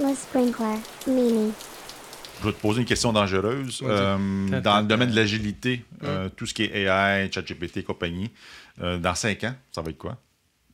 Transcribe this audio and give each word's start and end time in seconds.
Le 0.00 0.14
sprinkler, 0.14 0.76
Mini. 1.06 1.52
Je 2.40 2.46
vais 2.46 2.52
te 2.52 2.60
poser 2.60 2.80
une 2.80 2.86
question 2.86 3.12
dangereuse. 3.12 3.80
Euh, 3.84 4.60
dans 4.62 4.80
le 4.80 4.86
domaine 4.86 5.10
de 5.10 5.16
l'agilité, 5.16 5.84
euh, 6.04 6.28
tout 6.34 6.46
ce 6.46 6.54
qui 6.54 6.62
est 6.64 6.84
AI, 6.84 7.30
ChatGPT 7.30 7.78
et 7.78 7.82
compagnie, 7.82 8.30
euh, 8.82 8.96
dans 8.96 9.14
cinq 9.14 9.44
ans, 9.44 9.54
ça 9.72 9.82
va 9.82 9.90
être 9.90 9.98
quoi? 9.98 10.16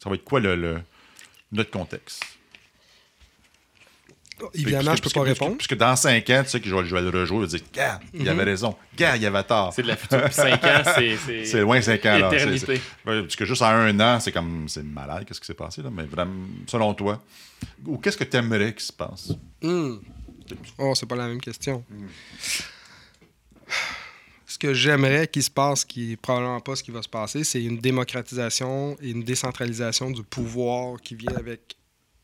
Ça 0.01 0.09
va 0.09 0.15
être 0.15 0.23
quoi 0.25 0.39
le, 0.39 0.55
le- 0.55 0.81
notre 1.51 1.71
contexte? 1.73 2.23
Évidemment, 4.55 4.91
je 4.95 4.97
peux 4.97 5.01
Puisque- 5.03 5.15
pas 5.17 5.23
répondre. 5.23 5.57
Puisque 5.57 5.77
dans 5.77 5.97
cinq 5.97 6.29
ans, 6.31 6.43
tu 6.45 6.51
sais 6.51 6.61
que 6.61 6.69
je 6.69 6.75
vais, 6.75 6.85
je 6.85 6.95
vais 6.95 7.01
le 7.01 7.09
rejouer, 7.09 7.47
je 7.47 7.53
vais 7.53 7.59
dire, 7.59 7.67
Gars, 7.73 8.01
il 8.13 8.29
avait 8.29 8.45
raison. 8.45 8.77
Gars, 8.97 9.17
il 9.17 9.25
avait 9.25 9.43
tort. 9.45 9.73
C'est 9.75 9.83
de 9.83 9.89
la 9.89 9.97
future. 9.97 10.23
Puis 10.25 10.35
5 10.35 10.65
ans, 10.65 10.83
c'est. 10.95 11.45
C'est 11.47 11.61
loin 11.63 11.81
5 11.81 12.05
ans. 12.07 12.19
Là. 12.19 12.31
Parce 13.05 13.37
que 13.37 13.45
juste 13.47 13.63
en 13.63 13.67
un 13.69 13.99
an, 14.01 14.21
c'est 14.21 14.33
comme. 14.33 14.69
C'est 14.69 14.83
malade, 14.83 15.25
qu'est-ce 15.27 15.41
qui 15.41 15.47
s'est 15.47 15.55
passé, 15.55 15.81
là. 15.83 15.89
Mais 15.91 16.05
vraiment, 16.05 16.47
selon 16.67 16.93
toi, 16.95 17.23
ou 17.87 17.97
qu'est-ce 17.99 18.17
que 18.19 18.25
tu 18.25 18.37
aimerais 18.37 18.73
qu'il 18.75 18.83
se 18.83 18.93
passe? 18.93 19.33
Hmm. 19.63 19.97
Oh, 20.79 20.93
c'est 20.95 21.07
pas 21.07 21.17
la 21.17 21.29
même 21.29 21.41
question. 21.41 21.83
Ce 24.49 24.59
que 24.59 24.73
j'aimerais 24.73 25.27
qu'il 25.27 25.43
se 25.43 25.51
passe, 25.51 25.85
qui 25.85 26.13
est 26.13 26.17
probablement 26.17 26.61
pas 26.61 26.77
ce 26.77 26.83
qui 26.83 26.91
va 26.93 27.03
se 27.03 27.09
passer, 27.09 27.43
c'est 27.43 27.63
une 27.63 27.79
démocratisation 27.79 28.97
et 29.03 29.11
une 29.11 29.25
décentralisation 29.25 30.11
du 30.11 30.23
pouvoir 30.23 31.01
qui 31.01 31.15
vient 31.17 31.35
avec 31.37 31.77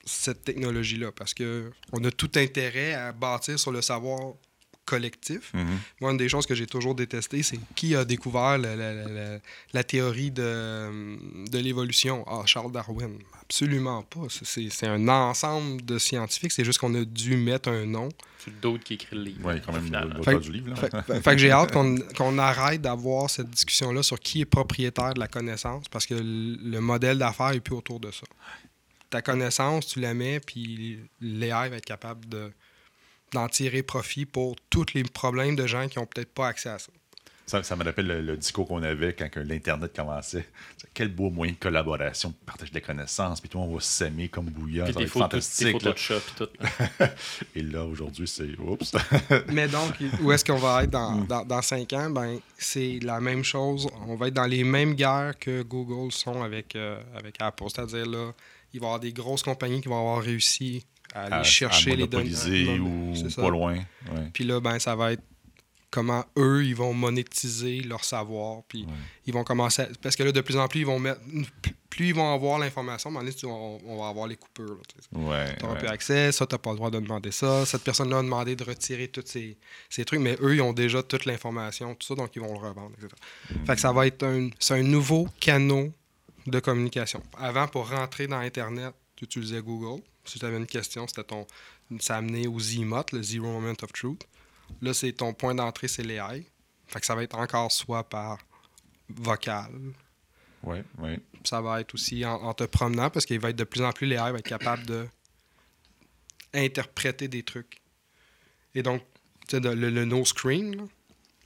cette 0.05 0.45
technologie-là. 0.45 1.13
Parce 1.13 1.35
que 1.35 1.71
on 1.93 2.03
a 2.05 2.11
tout 2.11 2.31
intérêt 2.37 2.95
à 2.95 3.13
bâtir 3.13 3.59
sur 3.59 3.73
le 3.73 3.83
savoir 3.83 4.35
collectif. 4.85 5.53
Mhm. 5.55 5.79
Moi, 6.01 6.11
une 6.11 6.17
des 6.17 6.29
choses 6.29 6.45
que 6.45 6.57
j'ai 6.57 6.67
toujours 6.67 6.97
détesté, 6.97 7.43
c'est 7.45 7.59
qui 7.77 7.95
a 7.95 8.05
découvert 8.05 8.59
la, 8.59 8.75
la- 8.75 8.93
la- 8.93 9.09
la- 9.09 9.39
la 9.73 9.85
théorie 9.85 10.33
de, 10.33 11.49
de 11.49 11.59
l'évolution. 11.59 12.25
Ah, 12.27 12.43
Charles 12.47 12.73
Darwin. 12.73 13.17
Absolument 13.43 14.03
pas. 14.03 14.23
C'est- 14.29 14.87
un 14.89 15.07
ensemble 15.09 15.85
de 15.85 15.99
scientifiques. 15.99 16.51
C'est 16.51 16.65
juste 16.65 16.79
qu'on 16.81 16.95
a 16.97 17.05
dû 17.05 17.37
mettre 17.37 17.69
un 17.69 17.87
nom. 17.87 18.09
C'est 18.45 18.61
d'autres 18.61 18.83
qui 18.83 18.95
écrit 18.95 19.15
le 19.15 19.23
livre. 19.23 19.41
Oui, 19.45 19.61
quand 19.65 19.73
même, 19.73 19.85
l'auteur 20.15 20.25
Fait- 20.25 20.39
du 20.41 20.51
livre. 20.53 20.71
Là. 20.71 20.75
Fait, 20.77 20.91
fait- 20.91 21.21
fait 21.21 21.31
que 21.31 21.39
j'ai 21.39 21.53
hâte 21.53 21.71
qu'on 21.73 21.97
qu'on 22.17 22.37
arrête 22.39 22.83
d'avoir 22.83 23.31
cette 23.31 23.51
discussion-là 23.51 24.03
sur 24.03 24.19
qui 24.19 24.41
est 24.41 24.45
propriétaire 24.47 25.15
de 25.15 25.21
la 25.21 25.29
connaissance 25.29 25.85
parce 25.89 26.07
que 26.07 26.15
le 26.15 26.57
le 26.61 26.81
modèle 26.81 27.19
d'affaires 27.19 27.51
est 27.53 27.61
plus 27.61 27.77
autour 27.77 28.01
de 28.01 28.11
ça. 28.11 28.27
Ta 29.13 29.23
connaissance, 29.23 29.87
tu 29.87 30.01
la 30.01 30.15
mets, 30.15 30.41
puis 30.41 30.99
l'AI 31.21 31.69
va 31.69 31.77
être 31.77 31.85
capable 31.85 32.27
de- 32.29 32.51
d'en 33.33 33.47
tirer 33.49 33.83
profit 33.83 34.27
pour 34.27 34.57
tous 34.71 34.87
les 34.95 35.05
problèmes 35.05 35.55
de 35.55 35.67
gens 35.67 35.87
qui 35.89 35.99
n'ont 35.99 36.07
peut-être 36.07 36.33
pas 36.33 36.49
accès 36.49 36.71
à 36.71 36.79
ça. 36.79 36.91
Ça, 37.45 37.63
ça 37.63 37.77
me 37.77 37.85
rappelle 37.85 38.07
le, 38.07 38.23
le 38.23 38.37
discours 38.37 38.67
qu'on 38.69 38.83
avait 38.83 39.15
quand 39.15 39.29
l'Internet 39.37 39.95
commençait. 39.95 40.47
Quel 40.95 41.09
beau 41.09 41.29
moyen 41.29 41.53
de 41.53 41.59
collaboration, 41.59 42.31
de 42.31 42.35
partage 42.47 42.71
des 42.71 42.81
connaissances, 42.81 43.41
puis 43.41 43.51
tout 43.51 43.59
le 43.59 43.65
monde 43.65 43.75
va 43.75 43.81
s'aimer 43.81 44.29
comme 44.29 44.47
bouillant. 44.47 44.85
Puis 44.85 44.93
Ça 44.95 44.99
va 44.99 45.05
des 45.05 45.11
être 45.11 45.13
fantastique. 45.13 45.83
de 45.85 45.91
puis 45.93 46.21
tout. 46.39 46.49
là. 47.01 47.09
Et 47.57 47.63
là, 47.63 47.85
aujourd'hui, 47.85 48.27
c'est. 48.29 48.49
Oups. 48.59 48.93
Mais 49.49 49.69
donc, 49.69 49.93
où 50.23 50.33
est-ce 50.33 50.45
qu'on 50.45 50.57
va 50.57 50.85
être 50.85 50.91
dans, 50.91 51.17
dans, 51.25 51.45
dans 51.45 51.61
cinq 51.63 51.93
ans? 51.93 52.09
Ben, 52.11 52.39
c'est 52.57 53.01
la 53.03 53.21
même 53.21 53.43
chose. 53.45 53.89
On 54.07 54.15
va 54.15 54.29
être 54.29 54.35
dans 54.35 54.47
les 54.47 54.65
mêmes 54.65 54.95
guerres 54.95 55.35
que 55.39 55.63
Google 55.63 56.13
sont 56.13 56.43
avec, 56.43 56.77
euh, 56.77 56.99
avec 57.17 57.37
Apple. 57.41 57.65
C'est-à-dire, 57.75 58.07
là, 58.07 58.33
il 58.73 58.81
va 58.81 58.87
y 58.87 58.89
avoir 58.89 59.01
des 59.01 59.13
grosses 59.13 59.43
compagnies 59.43 59.81
qui 59.81 59.89
vont 59.89 59.99
avoir 59.99 60.23
réussi 60.23 60.85
à 61.15 61.25
aller 61.25 61.35
À- 61.37 61.43
chercher 61.43 61.93
à 61.93 61.97
les 61.97 62.07
données. 62.07 62.79
ou 62.79 63.13
pas 63.37 63.51
loin. 63.51 63.75
Ouais. 63.77 64.31
Puis 64.33 64.45
là, 64.45 64.61
ben, 64.61 64.79
ça 64.79 64.97
va 64.97 65.13
être 65.13 65.23
comment 65.91 66.25
eux, 66.39 66.65
ils 66.65 66.75
vont 66.75 66.95
monétiser 66.95 67.81
leur 67.83 68.03
savoir. 68.03 68.63
Puis 68.67 68.85
Ouais. 68.85 68.93
ils 69.27 69.35
vont 69.35 69.45
commencer 69.45 69.83
à- 69.83 69.89
Parce 70.01 70.17
que 70.17 70.23
là, 70.23 70.33
de 70.33 70.41
plus 70.41 70.57
en 70.57 70.67
plus, 70.67 70.81
ils 70.81 70.87
vont 70.87 70.99
mettre... 70.99 71.21
plus- 71.91 72.07
ils 72.09 72.15
vont 72.15 72.33
avoir 72.33 72.59
l'information, 72.59 73.11
on, 73.11 73.79
on 73.87 73.99
va 74.01 74.09
avoir 74.09 74.27
les 74.27 74.37
coupures. 74.37 74.71
là, 74.71 74.81
tu 74.89 74.97
sais. 74.99 75.09
Ouais, 75.23 75.55
Tu 75.57 75.63
n'auras 75.63 75.75
ouais. 75.75 75.79
plus 75.81 75.89
accès, 75.89 76.33
ça, 76.33 76.47
tu 76.47 76.55
n'as 76.55 76.59
pas 76.59 76.71
le 76.71 76.77
droit 76.77 76.91
de 76.91 76.99
demander 76.99 77.31
ça. 77.31 77.67
Cette 77.67 77.83
personne-là 77.83 78.21
a 78.21 78.23
demandé 78.23 78.57
de 78.57 78.65
retirer 78.65 79.09
tous 79.09 79.25
ces, 79.27 79.59
ces 79.91 80.07
trucs, 80.07 80.21
mais 80.21 80.39
eux, 80.41 80.55
ils 80.55 80.63
ont 80.63 80.73
déjà 80.73 81.03
toute 81.03 81.27
l'information, 81.27 81.95
tout 81.95 82.07
ça, 82.07 82.15
donc 82.15 82.31
ils 82.35 82.41
vont 82.41 82.55
le 82.55 82.59
revendre, 82.67 82.93
etc. 82.97 83.09
Fait 83.67 83.75
que 83.75 83.81
ça 83.83 83.93
va 83.93 84.07
être 84.07 84.23
un, 84.23 84.49
c'est 84.59 84.73
un 84.81 84.83
nouveau 84.83 85.29
canot 85.39 85.93
de 86.47 86.61
communication. 86.61 87.23
Avant, 87.39 87.69
pour 87.69 87.89
rentrer 87.91 88.27
dans 88.27 88.39
Internet, 88.39 88.95
tu 89.17 89.25
utilisais 89.25 89.61
Google. 89.63 90.03
Si 90.25 90.39
tu 90.39 90.45
avais 90.45 90.57
une 90.57 90.67
question, 90.67 91.07
c'était 91.07 91.25
ton. 91.25 91.47
Ça 92.01 92.17
amenait 92.17 92.47
au 92.47 92.59
ZMOT, 92.59 93.05
le 93.13 93.23
Zero 93.23 93.47
Moment 93.47 93.75
of 93.83 93.93
Truth. 93.93 94.23
Là, 94.81 94.95
c'est 94.95 95.13
ton 95.13 95.35
point 95.35 95.55
d'entrée, 95.55 95.89
c'est 95.89 96.03
l'AI. 96.03 96.47
Fait 96.87 97.01
que 97.01 97.07
ça 97.07 97.15
va 97.15 97.23
être 97.23 97.37
encore 97.37 97.71
soit 97.73 98.05
par 98.09 98.39
vocal, 99.09 99.71
Ouais, 100.63 100.85
ouais. 100.99 101.19
ça 101.45 101.61
va 101.61 101.81
être 101.81 101.93
aussi 101.95 102.25
en, 102.25 102.35
en 102.35 102.55
te 102.55 102.63
promenant 102.65 103.11
parce 103.11 103.27
qu'il 103.27 103.41
va 103.41 103.51
être 103.51 103.57
de 103.57 103.65
plus 103.65 103.83
en 103.83 103.91
plus 103.93 104.07
l'AI 104.07 104.31
va 104.33 104.39
être 104.39 104.49
capable 104.49 104.87
de 104.87 105.07
interpréter 106.55 107.29
des 107.29 107.43
trucs. 107.43 107.81
Et 108.75 108.83
donc, 108.83 109.03
tu 109.49 109.57
sais, 109.57 109.61
le, 109.61 109.75
le 109.75 110.05
no 110.05 110.25
screen, 110.25 110.77
là, 110.77 110.85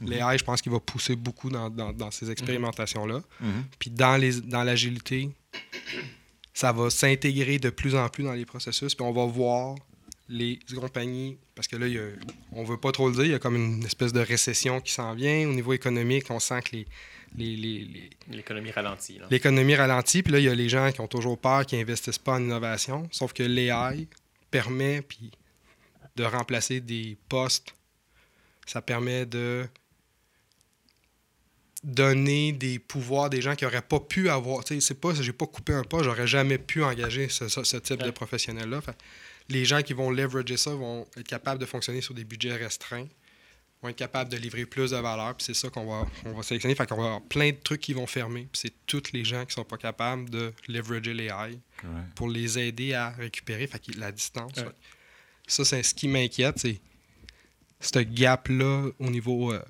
l'AI, 0.00 0.38
je 0.38 0.44
pense 0.44 0.60
qu'il 0.62 0.72
va 0.72 0.80
pousser 0.80 1.16
beaucoup 1.16 1.48
dans, 1.50 1.70
dans- 1.70 1.92
dans 1.92 2.10
ces 2.10 2.30
expérimentations-là. 2.30 3.22
Mhm. 3.40 3.64
Puis 3.78 3.90
dans 3.90 4.16
les 4.16 4.40
dans 4.40 4.62
l'agilité, 4.62 5.30
ça 6.54 6.72
va 6.72 6.90
s'intégrer 6.90 7.58
de 7.58 7.70
plus 7.70 7.94
en 7.94 8.08
plus 8.08 8.24
dans 8.24 8.32
les 8.32 8.46
processus. 8.46 8.94
Puis 8.94 9.04
on 9.04 9.12
va 9.12 9.26
voir 9.26 9.76
les 10.28 10.58
compagnies, 10.74 11.38
parce 11.54 11.68
que 11.68 11.76
là, 11.76 11.86
il 11.86 11.94
y 11.94 11.98
a- 11.98 12.08
on 12.52 12.64
veut 12.64 12.78
pas 12.78 12.90
trop 12.92 13.08
le 13.08 13.14
dire, 13.14 13.24
il 13.24 13.30
y 13.30 13.34
a 13.34 13.38
comme 13.38 13.56
une 13.56 13.84
espèce 13.84 14.12
de 14.12 14.20
récession 14.20 14.80
qui 14.80 14.92
s'en 14.92 15.14
vient. 15.14 15.48
Au 15.48 15.52
niveau 15.52 15.72
économique, 15.72 16.24
on 16.30 16.40
sent 16.40 16.62
que 16.62 16.76
les, 16.76 16.86
les, 17.36 17.56
les- 17.56 17.84
les- 17.84 18.10
L'économie 18.36 18.70
ralentie. 18.72 19.18
là. 19.18 19.26
l'économie 19.30 19.74
ralentit, 19.76 20.22
puis 20.22 20.32
là, 20.32 20.38
il 20.40 20.44
y 20.46 20.48
a 20.48 20.54
les 20.54 20.68
gens 20.68 20.90
qui 20.90 21.00
ont 21.00 21.06
toujours 21.06 21.38
peur, 21.38 21.64
qui 21.64 21.76
investissent 21.76 22.18
pas 22.18 22.34
en 22.34 22.42
innovation. 22.42 23.08
Sauf 23.12 23.32
que 23.32 23.42
l'AI 23.44 24.08
permet 24.50 25.02
puis, 25.02 25.30
de 26.16 26.24
remplacer 26.24 26.80
des 26.80 27.16
postes. 27.28 27.74
Ça 28.66 28.80
permet 28.82 29.26
de 29.26 29.66
donner 31.86 32.50
des 32.52 32.78
pouvoirs 32.80 33.26
à 33.26 33.28
des 33.28 33.40
gens 33.40 33.54
qui 33.54 33.64
n'auraient 33.64 33.80
pas 33.80 34.00
pu 34.00 34.28
avoir. 34.28 34.64
Tu 34.64 34.74
sais, 34.74 34.80
c'est 34.80 35.00
pas, 35.00 35.14
j'ai 35.14 35.32
pas 35.32 35.46
coupé 35.46 35.72
un 35.72 35.84
pas, 35.84 36.02
j'aurais 36.02 36.26
jamais 36.26 36.58
pu 36.58 36.82
engager 36.82 37.28
ce, 37.28 37.48
ce- 37.48 37.62
ce 37.64 37.76
type 37.76 38.02
de 38.02 38.10
professionnel-là. 38.10 38.80
Fait, 38.80 38.96
les 39.48 39.64
gens 39.64 39.80
qui 39.82 39.92
vont 39.92 40.10
leverager 40.10 40.56
ça 40.56 40.70
vont 40.74 41.06
être 41.16 41.28
capables 41.28 41.60
de 41.60 41.66
fonctionner 41.66 42.00
sur 42.00 42.12
des 42.12 42.24
budgets 42.24 42.56
restreints, 42.56 43.06
vont 43.80 43.88
être 43.90 43.96
capables 43.96 44.28
de 44.30 44.36
livrer 44.36 44.66
plus 44.66 44.90
de 44.90 44.96
valeur, 44.96 45.36
puis 45.36 45.44
c'est 45.44 45.54
ça 45.54 45.68
qu'on 45.70 45.86
va, 45.86 46.08
on 46.24 46.32
va 46.32 46.42
sélectionner. 46.42 46.74
Fait 46.74 46.88
qu'on 46.88 46.96
va 46.96 47.04
avoir 47.04 47.22
plein 47.22 47.50
de 47.50 47.56
trucs 47.62 47.82
qui 47.82 47.92
vont 47.92 48.08
fermer, 48.08 48.48
puis 48.50 48.60
c'est 48.62 48.72
tous 48.86 49.12
les 49.12 49.24
gens 49.24 49.44
qui 49.46 49.54
sont 49.54 49.64
pas 49.64 49.76
capables 49.76 50.28
de 50.28 50.52
leverager 50.66 51.14
les 51.14 51.26
AI 51.26 51.60
Ouais. 51.84 51.90
pour 52.16 52.28
les 52.28 52.58
aider 52.58 52.94
à 52.94 53.10
récupérer 53.10 53.66
fait 53.68 53.78
que 53.78 53.96
la 54.00 54.10
distance. 54.10 54.56
Ouais. 54.56 54.64
Ça, 55.46 55.64
c'est 55.64 55.82
ce 55.84 55.94
qui 55.94 56.08
m'inquiète, 56.08 56.58
c'est 56.58 56.80
ce 57.80 57.98
gap-là 58.00 58.88
au 58.98 59.10
niveau 59.10 59.52
euh, 59.52 59.62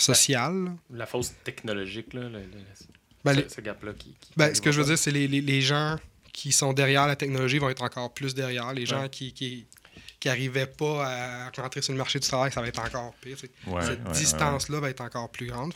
social. 0.00 0.64
là. 0.64 0.70
La 0.90 1.06
fausse 1.06 1.32
technologique, 1.44 2.12
là, 2.14 2.22
le- 2.28 2.40
le- 2.40 2.46
Ben, 3.24 3.34
ce, 3.34 3.40
les- 3.40 3.48
ce 3.48 3.60
gap-là 3.60 3.92
qui, 3.94 4.14
qui- 4.20 4.32
Ben, 4.36 4.54
ce 4.54 4.60
que 4.60 4.70
je 4.72 4.80
veux 4.80 4.86
dire, 4.86 4.98
c'est 4.98 5.10
les, 5.10 5.26
les, 5.28 5.40
les 5.40 5.60
gens 5.60 5.96
qui 6.32 6.52
sont 6.52 6.72
derrière 6.72 7.06
la 7.06 7.16
technologie 7.16 7.58
vont 7.58 7.70
être 7.70 7.82
encore 7.82 8.12
plus 8.14 8.34
derrière. 8.34 8.72
Les 8.72 8.86
gens 8.86 9.02
Ouais. 9.02 9.10
qui, 9.10 9.32
qui, 9.32 9.66
qui 10.20 10.28
arrivaient 10.28 10.66
pas 10.66 11.06
à 11.06 11.50
rentrer 11.50 11.82
sur 11.82 11.92
le 11.92 11.98
marché 11.98 12.18
du 12.20 12.28
travail, 12.28 12.52
ça 12.52 12.60
va 12.60 12.68
être 12.68 12.78
encore 12.80 13.14
pire. 13.20 13.36
Ouais, 13.66 13.82
Cette 13.82 14.00
ouais, 14.02 14.06
ouais, 14.06 14.12
distance-là 14.12 14.80
va 14.80 14.90
être 14.90 15.00
encore 15.00 15.30
plus 15.30 15.46
grande. 15.46 15.72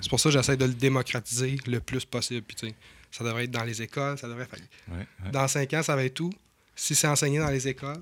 C'est 0.00 0.08
pour 0.08 0.20
ça 0.20 0.28
que 0.28 0.34
j'essaie 0.36 0.56
de 0.56 0.64
le 0.66 0.74
démocratiser 0.74 1.58
le 1.66 1.80
plus 1.80 2.04
possible. 2.04 2.42
Puis, 2.42 2.56
tu 2.56 2.68
sais, 2.68 2.74
ça 3.10 3.24
devrait 3.24 3.44
être 3.44 3.50
dans 3.50 3.64
les 3.64 3.82
écoles. 3.82 4.18
Ça 4.18 4.28
devrait... 4.28 4.46
fait 4.46 4.56
que 4.56 4.92
ouais, 4.92 5.06
ouais. 5.24 5.30
Dans 5.30 5.48
cinq 5.48 5.72
ans, 5.74 5.82
ça 5.82 5.96
va 5.96 6.04
être 6.04 6.14
tout. 6.14 6.32
Si 6.76 6.94
c'est 6.94 7.06
enseigné 7.08 7.38
dans 7.38 7.50
les 7.50 7.68
écoles, 7.68 8.00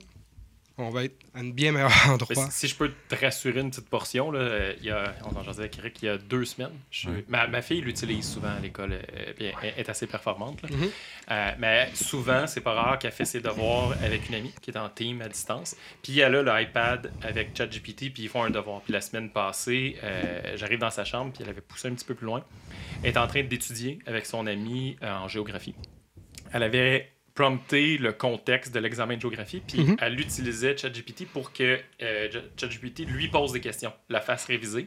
on 0.79 0.89
va 0.91 1.05
être 1.05 1.17
à 1.35 1.41
un 1.41 1.51
bien 1.51 1.73
meilleur 1.73 1.93
endroit. 2.09 2.47
si, 2.47 2.53
si 2.53 2.69
je 2.69 2.75
peux 2.75 2.91
te 3.09 3.15
rassurer 3.15 3.61
une 3.61 3.71
petite 3.71 3.89
portion, 3.89 4.31
là, 4.31 4.41
euh, 4.41 4.75
il 4.79 4.87
y 4.87 4.91
a, 4.91 5.15
on 5.25 5.37
en 5.37 5.47
avec 5.47 5.79
Eric 5.79 6.03
il 6.03 6.07
y 6.07 6.09
a 6.09 6.17
deux 6.19 6.45
semaines. 6.45 6.73
je- 6.91 7.11
ma, 7.29 7.47
ma 7.47 7.61
fille 7.63 7.81
l'utilise 7.83 8.27
souvent 8.33 8.49
à 8.57 8.61
l'école, 8.61 8.93
euh, 8.93 9.33
elle 9.39 9.55
est 9.77 9.89
assez 9.89 10.07
performante. 10.07 10.63
là. 10.63 10.69
Mhm. 10.71 10.91
Euh, 11.31 11.51
mais 11.59 11.91
souvent, 11.95 12.47
c'est 12.47 12.61
pas 12.63 12.73
rare 12.73 12.99
qu'elle 12.99 13.13
fait 13.13 13.25
ses 13.25 13.41
devoirs 13.41 13.93
avec 14.03 14.29
une 14.29 14.35
amie 14.37 14.53
qui 14.63 14.71
est 14.71 14.77
en 14.79 14.89
team 14.89 15.21
à 15.23 15.29
distance. 15.29 15.77
Puis 16.03 16.19
elle 16.21 16.35
a 16.35 16.61
l'iPad 16.61 17.13
avec 17.23 17.57
ChatGPT, 17.57 18.11
puis 18.13 18.23
ils 18.25 18.29
font 18.29 18.45
un 18.45 18.51
devoir. 18.51 18.81
Puis 18.81 18.93
la 18.93 19.01
semaine 19.01 19.31
passée, 19.31 19.97
j'arrive 20.57 20.79
dans 20.79 20.91
sa 20.91 21.05
chambre, 21.05 21.33
puis 21.33 21.43
elle 21.45 21.51
avait 21.51 21.61
poussé 21.61 21.89
un 21.89 21.95
petit 21.95 22.05
peu 22.05 22.15
plus 22.15 22.27
loin. 22.27 22.45
Elle 23.03 23.11
est 23.11 23.17
en 23.19 23.27
train 23.27 23.43
d'étudier 23.43 23.99
avec 24.07 24.27
son 24.27 24.47
ami 24.47 24.97
euh, 25.03 25.11
en 25.13 25.29
géographie. 25.29 25.75
Elle 26.53 26.63
avait 26.63 27.13
prompté 27.35 27.97
le 27.99 28.13
contexte 28.13 28.75
de 28.75 28.81
l'examen 28.81 29.17
de 29.17 29.21
géographie, 29.21 29.63
puis 29.67 29.81
Mhm. 29.83 29.97
elle 30.01 30.21
utilisait 30.21 30.77
ChatGPT 30.77 31.27
pour 31.27 31.53
que 31.53 31.79
euh, 32.03 32.29
ChatGPT 32.59 33.01
lui 33.07 33.29
pose 33.29 33.53
des 33.53 33.61
questions, 33.61 33.93
la 34.09 34.21
fasse 34.21 34.45
réviser. 34.47 34.87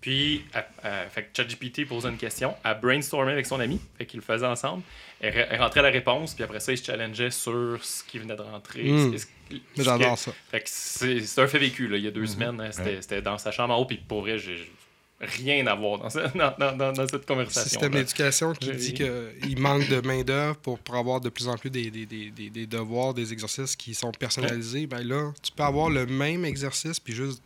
Puis, 0.00 0.44
elle- 0.54 0.64
elle- 0.84 1.10
fait 1.10 1.24
que 1.24 1.28
ChatGPT 1.36 1.84
posait 1.84 2.08
une 2.08 2.18
question, 2.18 2.54
elle 2.64 2.78
brainstormait 2.80 3.32
avec 3.32 3.46
son 3.46 3.58
ami, 3.58 3.80
fait 3.96 4.06
qu'ils 4.06 4.20
le 4.20 4.24
faisaient 4.24 4.46
ensemble. 4.46 4.84
Elle, 5.20 5.34
re- 5.34 5.46
elle 5.50 5.60
rentrait 5.60 5.82
la 5.82 5.88
réponse, 5.90 6.34
puis 6.34 6.44
après 6.44 6.60
ça, 6.60 6.70
il 6.70 6.78
se 6.78 6.84
challengeait 6.84 7.32
sur 7.32 7.82
ce 7.84 8.04
qui 8.04 8.20
venait 8.20 8.36
de 8.36 8.42
rentrer. 8.42 8.84
Mm. 8.84 9.12
ce- 9.12 9.18
ce- 9.18 9.26
Mais 9.50 9.58
ce 9.78 9.82
j'adore 9.82 10.14
que- 10.14 10.20
ça. 10.20 10.32
Fait 10.52 10.60
que 10.60 10.68
c'est 10.68 11.20
c'est 11.20 11.40
un 11.40 11.48
fait 11.48 11.58
vécu, 11.58 11.88
là, 11.88 11.96
il 11.96 12.04
y 12.04 12.06
a 12.06 12.12
deux 12.12 12.26
semaines. 12.26 12.60
hein, 12.60 12.70
C'était 12.70 12.90
Ouais. 12.90 12.98
c'était 13.02 13.22
dans 13.22 13.38
sa 13.38 13.50
chambre 13.50 13.74
en 13.74 13.78
haut, 13.78 13.86
puis 13.86 13.96
pour 13.96 14.20
vrai, 14.20 14.38
j'ai- 14.38 14.70
rien 15.20 15.66
à 15.66 15.74
voir 15.74 15.98
dans, 15.98 16.10
ce- 16.10 16.18
dans, 16.38 16.54
dans- 16.58 16.76
dans- 16.76 16.92
dans 16.92 17.08
cette 17.08 17.26
conversation. 17.26 17.68
système 17.68 17.92
d'éducation 17.92 18.52
qui 18.52 18.70
dit 18.72 18.94
qu'il 18.94 19.58
manque 19.58 19.88
de 19.88 20.00
main-d'œuvre 20.06 20.56
pour, 20.56 20.78
pour 20.78 20.94
avoir 20.96 21.20
de 21.20 21.28
plus 21.28 21.48
en 21.48 21.56
plus 21.56 21.70
des, 21.70 21.90
des, 21.90 22.06
des, 22.06 22.30
des, 22.30 22.50
des 22.50 22.66
devoirs, 22.66 23.14
des 23.14 23.32
exercices 23.32 23.74
qui 23.76 23.94
sont 23.94 24.12
personnalisés. 24.12 24.86
Ben 24.86 25.02
là, 25.02 25.32
tu 25.42 25.50
peux 25.52 25.62
avoir 25.64 25.90
le 25.90 26.06
même 26.06 26.44
exercice, 26.44 27.00
puis 27.00 27.14
juste. 27.14 27.42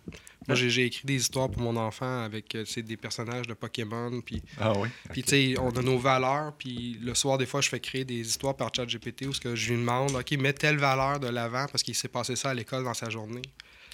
Moi, 0.49 0.57
j'ai 0.57 0.87
écrit 0.87 1.07
des 1.07 1.15
histoires 1.15 1.49
pour 1.49 1.63
mon 1.63 1.77
enfant 1.77 2.25
avec 2.25 2.57
euh, 2.57 2.65
des 2.79 2.97
personnages 2.97 3.47
de 3.47 3.55
Pokémon, 3.55 4.21
puis 4.27 4.43
Ah 4.61 4.73
oui. 4.77 4.89
Puis, 5.13 5.23
tu 5.23 5.29
sais, 5.31 5.55
on 5.61 5.71
a 5.71 5.83
nos 5.83 5.99
valeurs. 5.99 6.53
Puis, 6.59 6.99
le 7.01 7.15
soir, 7.15 7.39
des 7.39 7.47
fois, 7.47 7.61
je 7.61 7.69
fais 7.69 7.79
créer 7.79 8.05
des 8.05 8.23
histoires 8.27 8.57
par 8.57 8.75
ChatGPT 8.75 9.27
où 9.27 9.33
ce 9.33 9.41
que 9.41 9.55
je 9.55 9.71
lui 9.73 9.79
demande, 9.79 10.17
OK, 10.17 10.33
mets 10.33 10.53
telle 10.53 10.79
valeur 10.79 11.21
de 11.21 11.29
l'avant 11.29 11.67
parce 11.71 11.85
qu'il 11.85 11.95
s'est 11.95 12.09
passé 12.09 12.35
ça 12.35 12.51
à 12.51 12.55
l'école 12.55 12.83
dans 12.83 12.93
sa 12.93 13.09
journée. 13.09 13.41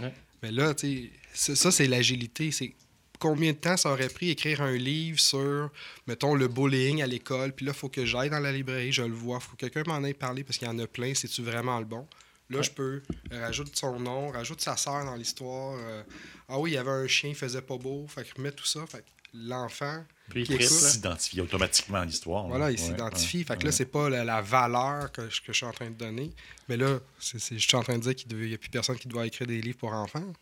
Ouais. 0.01 0.11
Mais 0.43 0.51
là, 0.51 0.73
tu 0.73 0.87
sais, 0.87 1.11
ça, 1.35 1.55
ça, 1.55 1.71
c'est 1.71 1.87
l'agilité. 1.87 2.51
C'est 2.51 2.73
combien 3.19 3.53
de 3.53 3.57
temps 3.59 3.77
ça 3.77 3.91
aurait 3.91 4.09
pris 4.09 4.31
écrire 4.31 4.61
un 4.63 4.73
livre 4.77 5.19
sur, 5.19 5.71
mettons, 6.07 6.35
le 6.35 6.49
bullying 6.49 7.03
à 7.03 7.07
l'école. 7.07 7.53
Puis 7.53 7.67
là, 7.67 7.73
il 7.75 7.79
faut 7.79 7.89
que 7.89 8.05
j'aille 8.05 8.31
dans 8.31 8.39
la 8.41 8.53
librairie, 8.53 8.93
je 8.93 9.03
le 9.03 9.13
vois. 9.15 9.41
faut 9.41 9.57
que 9.57 9.67
quelqu'un 9.67 9.83
m'en 9.87 10.03
ait 10.05 10.15
parlé 10.15 10.45
parce 10.45 10.59
qu'il 10.59 10.69
y 10.69 10.71
en 10.71 10.79
a 10.79 10.87
plein. 10.87 11.15
C'est-tu 11.15 11.43
vraiment 11.43 11.79
le 11.79 11.85
bon? 11.85 12.07
Là, 12.51 12.63
je 12.63 12.71
peux 12.71 13.03
euh, 13.33 13.41
rajoute 13.47 13.77
son 13.77 14.01
nom, 14.01 14.31
rajoute 14.31 14.61
sa 14.63 14.77
sœur 14.77 15.05
dans 15.05 15.15
l'histoire. 15.17 15.77
euh, 15.79 16.03
ah 16.49 16.59
oui, 16.59 16.71
il 16.71 16.75
y 16.75 16.79
avait 16.79 16.91
un 16.91 17.07
chien, 17.07 17.29
il 17.31 17.37
faisait 17.37 17.61
pas 17.61 17.77
beau. 17.77 18.07
Fait 18.09 18.25
que 18.25 18.35
remets 18.37 18.53
tout 18.53 18.65
ça. 18.65 18.87
Fait 18.87 19.01
que 19.01 19.05
l'enfant, 19.35 20.03
Puis 20.31 20.47
il. 20.49 20.63
S'identifie 20.67 21.43
automatiquement 21.43 21.99
à 21.99 22.05
l'histoire. 22.07 22.49
voilà, 22.49 22.67
là. 22.67 22.71
il 22.73 22.79
s'identifie. 22.79 23.39
ouais, 23.39 23.45
fait 23.45 23.59
que 23.59 23.65
là, 23.67 23.73
c'est 23.73 23.85
pas 23.85 24.09
la, 24.09 24.25
la 24.25 24.41
valeur 24.41 25.13
que, 25.13 25.29
je- 25.29 25.41
que 25.43 25.49
je 25.49 25.59
suis 25.59 25.67
en 25.67 25.73
train 25.73 25.91
de 25.91 25.95
donner. 25.95 26.31
Mais 26.71 26.79
là, 26.79 26.99
c'est, 27.19 27.39
c'est- 27.39 27.59
je 27.59 27.69
suis 27.69 27.77
en 27.77 27.83
train 27.83 27.99
de 27.99 28.03
dire 28.03 28.15
qu'il 28.15 28.35
n'y 28.35 28.55
a 28.55 28.59
plus 28.59 28.71
personne 28.71 28.97
qui 28.97 29.09
doit 29.09 29.27
écrire 29.27 29.47
des 29.47 29.61
livres 29.61 29.77
pour 29.77 29.93
enfants. 29.93 30.33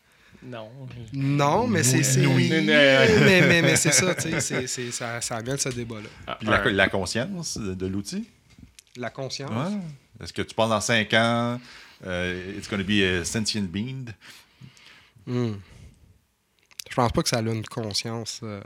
Non. 0.43 0.69
Non, 1.13 1.67
mais 1.67 1.83
c'est. 1.83 2.25
Oui. 2.25 2.49
oui. 2.51 2.65
mais, 2.65 3.41
mais, 3.41 3.61
mais 3.61 3.75
c'est 3.75 3.91
ça, 3.91 4.13
tu 4.15 4.39
sais. 4.39 4.67
ça, 4.91 5.19
ça 5.21 5.41
vient 5.41 5.55
de 5.55 5.59
ce 5.59 5.69
débat-là. 5.69 6.09
Ah, 6.27 6.37
la, 6.69 6.89
conscience 6.89 7.57
de, 7.57 7.73
de 7.73 7.87
l'outil? 7.87 8.27
La 8.95 9.09
conscience. 9.09 9.51
Ouais. 9.51 9.79
Est-ce 10.23 10.33
que 10.33 10.41
tu 10.41 10.53
penses 10.55 10.69
dans 10.69 10.81
5 10.81 11.13
ans, 11.13 11.59
euh, 12.05 12.53
it's 12.57 12.69
going 12.69 12.79
to 12.79 12.87
be 12.87 13.01
a 13.03 13.25
sentient 13.25 13.63
being? 13.63 14.05
Hmm. 15.25 15.55
Je 16.89 16.95
pense 16.95 17.11
pas 17.11 17.23
que 17.23 17.29
ça 17.29 17.37
a 17.37 17.41
une 17.41 17.65
conscience. 17.65 18.39
euh, 18.43 18.61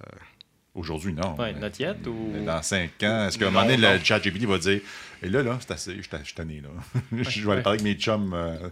Aujourd'hui, 0.74 1.14
non. 1.14 1.36
Ouais, 1.38 1.54
mais- 1.54 1.60
not 1.60 1.76
yet 1.80 2.08
ou. 2.08 2.46
Dans 2.46 2.62
5 2.62 2.92
ans, 3.04 3.28
est-ce 3.28 3.38
qu'à 3.38 3.48
un 3.48 3.52
moment 3.52 3.66
donné, 3.66 3.78
le 3.78 4.00
chat 4.04 4.20
GPT 4.20 4.46
va 4.46 4.58
dire 4.58 4.80
Et 5.22 5.28
là, 5.30 5.44
là, 5.44 5.58
c'est 5.60 5.72
assez, 5.74 5.96
je 5.98 6.02
suis 6.24 6.34
tanné, 6.36 6.62
là. 6.62 6.70
je 7.24 7.46
vais 7.46 7.52
aller 7.54 7.62
parler 7.62 7.80
avec 7.80 7.84
mes 7.84 7.96
chums. 8.02 8.34
euh, 8.34 8.70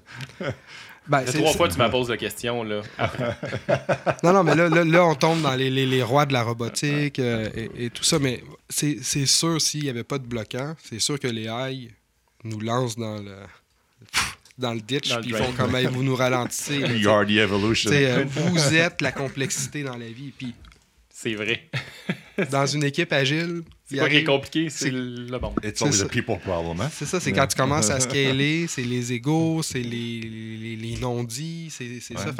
Ben, 1.08 1.24
c'est- 1.26 1.40
trois 1.40 1.54
fois 1.54 1.68
que 1.68 1.74
tu 1.74 1.80
me 1.80 1.90
poses 1.90 2.10
la 2.10 2.18
question, 2.18 2.64
là. 2.64 2.82
Non, 4.24 4.32
non, 4.32 4.44
mais 4.44 4.56
là, 4.56 4.70
là, 4.70 4.84
là, 4.86 5.06
on 5.06 5.16
tombe 5.16 5.42
dans 5.42 5.56
les, 5.56 5.70
les- 5.70 5.86
les 5.86 6.04
rois 6.04 6.26
de 6.26 6.34
la 6.34 6.44
robotique 6.44 7.20
euh, 7.20 7.50
et, 7.56 7.86
et 7.86 7.90
tout 7.90 8.04
ça. 8.04 8.18
Mais 8.20 8.44
c'est 8.70 9.00
c'est 9.02 9.26
sûr, 9.26 9.60
s'il 9.60 9.84
n'y 9.84 9.90
avait 9.90 10.04
pas 10.06 10.20
de 10.20 10.26
bloquant, 10.26 10.76
c'est 10.84 11.00
sûr 11.00 11.20
que 11.20 11.28
les 11.28 11.48
AI 11.48 11.90
nous 12.46 12.60
lancent 12.62 12.96
dans 12.96 13.18
le, 13.18 13.36
dans 14.58 14.74
le 14.74 14.80
ditch, 14.82 15.14
puis 15.20 15.32
ils 15.32 15.36
font 15.36 15.52
comme 15.54 15.76
Hey, 15.76 15.88
vous 15.88 16.04
nous 16.04 16.16
ralentissez. 16.16 16.80
là, 16.80 16.88
sais. 17.02 17.08
are 17.08 17.26
the 17.26 17.32
evolution. 17.32 17.92
Euh, 17.94 18.24
vous 18.28 18.74
êtes 18.76 19.02
la 19.02 19.12
complexité 19.12 19.84
dans 19.84 19.98
la 19.98 20.08
vie. 20.08 20.32
Puis 20.38 20.54
C'est 21.22 21.36
vrai. 21.36 21.70
dans 22.50 22.66
une 22.66 22.86
équipe 22.86 23.12
agile, 23.12 23.64
C'est 23.84 23.98
pas 23.98 24.08
qui 24.08 24.16
est 24.16 24.24
compliqué, 24.24 24.70
c'est 24.70 24.90
le 24.90 25.38
bon. 25.38 25.54
It's 25.62 25.80
c'est 25.80 25.84
only 25.84 25.98
ça. 25.98 26.06
the 26.06 26.10
people 26.10 26.40
problem, 26.40 26.80
hein? 26.80 26.90
C'est 26.94 27.06
ça, 27.06 27.20
c'est 27.20 27.34
quand 27.34 27.46
tu 27.46 27.58
commences 27.58 27.90
à 27.90 28.00
scaler, 28.00 28.68
c'est 28.68 28.86
les 28.86 29.12
égaux, 29.12 29.62
c'est 29.62 29.82
les, 29.82 30.22
les, 30.22 30.76
les 30.78 30.98
non-dits, 30.98 31.72
c'est 31.72 32.00
ça. 32.00 32.34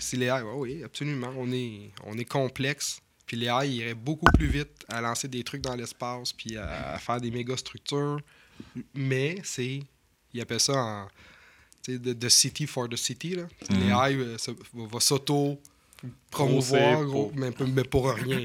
C'est 0.00 0.16
les 0.16 0.26
AI, 0.28 0.40
ouais, 0.40 0.54
oui, 0.54 0.82
absolument, 0.82 1.30
on 1.36 1.52
est, 1.52 1.90
on 2.06 2.16
est 2.16 2.24
complexe. 2.24 3.00
Puis 3.26 3.36
les 3.36 3.48
AI 3.48 3.68
iraient 3.68 3.94
beaucoup 3.94 4.32
plus 4.32 4.46
vite 4.46 4.86
à 4.88 5.02
lancer 5.02 5.28
des 5.28 5.44
trucs 5.44 5.60
dans 5.60 5.74
l'espace, 5.74 6.32
puis 6.32 6.56
à, 6.56 6.94
à 6.94 6.98
faire 6.98 7.20
des 7.20 7.30
méga 7.30 7.54
structures. 7.54 8.18
Mais 8.94 9.36
c'est, 9.44 9.80
ils 10.32 10.40
appellent 10.40 10.58
ça 10.58 10.72
en, 10.72 11.08
tu 11.84 11.92
sais, 11.92 11.98
de, 11.98 12.14
de 12.14 12.28
city 12.30 12.66
for 12.66 12.88
the 12.88 12.96
city. 12.96 13.34
Là. 13.34 13.42
Mhm. 13.68 13.78
Les 13.78 13.86
AI 13.88 14.14
euh, 14.14 14.36
va 14.90 15.00
s'auto 15.00 15.60
promouvoir, 16.30 17.04
gros, 17.04 17.26
pour- 17.28 17.32
mais, 17.36 17.50
mais 17.74 17.84
pour 17.84 18.10
rien. 18.10 18.44